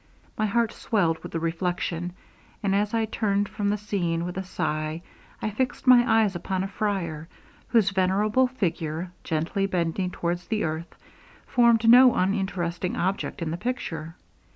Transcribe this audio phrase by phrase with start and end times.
[0.35, 2.13] My heart swelled with the reflection;
[2.63, 5.03] and, as I turned from the scene with a sigh,
[5.43, 7.27] I fixed my eyes upon a friar,
[7.67, 10.95] whose venerable figure, gently bending towards the earth,
[11.45, 14.15] formed no uninteresting object in the picture.